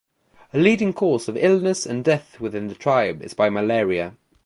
[0.51, 4.17] A leading cause of illness and death within the tribe is by malaria.